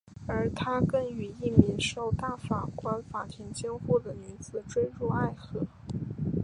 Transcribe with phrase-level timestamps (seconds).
[0.25, 5.67] 而且他更与一名受大法官法庭监护的女子堕入爱河。